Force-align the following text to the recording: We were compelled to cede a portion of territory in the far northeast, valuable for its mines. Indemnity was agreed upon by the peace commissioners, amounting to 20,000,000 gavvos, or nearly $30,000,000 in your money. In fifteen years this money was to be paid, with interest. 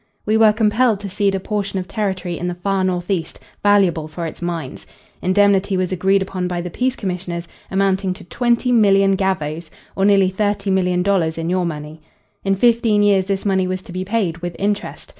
We 0.25 0.35
were 0.35 0.51
compelled 0.51 0.99
to 1.01 1.11
cede 1.11 1.35
a 1.35 1.39
portion 1.39 1.77
of 1.77 1.87
territory 1.87 2.39
in 2.39 2.47
the 2.47 2.55
far 2.55 2.83
northeast, 2.83 3.39
valuable 3.61 4.07
for 4.07 4.25
its 4.25 4.41
mines. 4.41 4.87
Indemnity 5.21 5.77
was 5.77 5.91
agreed 5.91 6.23
upon 6.23 6.47
by 6.47 6.59
the 6.59 6.71
peace 6.71 6.95
commissioners, 6.95 7.47
amounting 7.69 8.15
to 8.15 8.23
20,000,000 8.23 9.15
gavvos, 9.15 9.69
or 9.95 10.03
nearly 10.05 10.31
$30,000,000 10.31 11.37
in 11.37 11.51
your 11.51 11.67
money. 11.67 12.01
In 12.43 12.55
fifteen 12.55 13.03
years 13.03 13.25
this 13.25 13.45
money 13.45 13.67
was 13.67 13.83
to 13.83 13.91
be 13.91 14.03
paid, 14.03 14.39
with 14.39 14.55
interest. 14.57 15.09